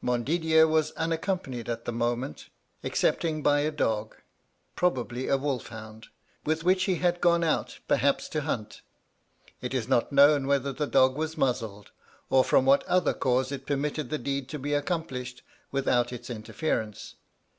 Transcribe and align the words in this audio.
Montdidier 0.00 0.66
was 0.66 0.92
unaccompanied 0.92 1.68
at 1.68 1.84
the 1.84 1.92
moment, 1.92 2.48
excepting 2.82 3.42
by 3.42 3.60
a 3.60 3.70
dog 3.70 4.16
(probably 4.74 5.28
a 5.28 5.36
wolf 5.36 5.66
hound), 5.68 6.06
with 6.46 6.64
which 6.64 6.84
he 6.84 6.94
had 6.94 7.20
gone 7.20 7.44
out, 7.44 7.80
perhaps 7.86 8.26
to 8.30 8.40
hunt. 8.40 8.80
It 9.60 9.74
is 9.74 9.86
not 9.86 10.12
known 10.12 10.46
whether 10.46 10.72
the 10.72 10.86
dog 10.86 11.16
was 11.18 11.36
muzzled, 11.36 11.90
or 12.30 12.42
from 12.42 12.64
what 12.64 12.84
other 12.84 13.12
cause 13.12 13.52
it 13.52 13.66
permitted 13.66 14.08
the 14.08 14.16
deed 14.16 14.48
to 14.48 14.58
be 14.58 14.72
accomplished 14.72 15.42
without 15.72 16.10
its 16.10 16.30
interference. 16.30 17.16